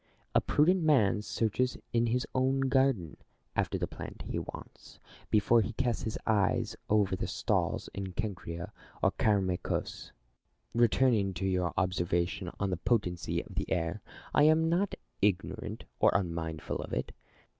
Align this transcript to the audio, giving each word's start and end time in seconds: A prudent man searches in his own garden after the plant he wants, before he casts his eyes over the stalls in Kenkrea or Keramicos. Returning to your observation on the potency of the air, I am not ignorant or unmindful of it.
A 0.33 0.41
prudent 0.41 0.81
man 0.81 1.21
searches 1.21 1.77
in 1.93 2.07
his 2.07 2.25
own 2.33 2.61
garden 2.69 3.17
after 3.55 3.77
the 3.77 3.85
plant 3.85 4.23
he 4.23 4.39
wants, 4.39 4.97
before 5.29 5.61
he 5.61 5.73
casts 5.73 6.01
his 6.01 6.17
eyes 6.25 6.75
over 6.89 7.15
the 7.15 7.27
stalls 7.27 7.87
in 7.93 8.13
Kenkrea 8.13 8.71
or 9.03 9.11
Keramicos. 9.11 10.11
Returning 10.73 11.35
to 11.35 11.45
your 11.45 11.71
observation 11.77 12.49
on 12.59 12.71
the 12.71 12.77
potency 12.77 13.43
of 13.43 13.53
the 13.53 13.69
air, 13.71 14.01
I 14.33 14.45
am 14.45 14.69
not 14.69 14.95
ignorant 15.21 15.83
or 15.99 16.09
unmindful 16.15 16.77
of 16.77 16.93
it. 16.93 17.11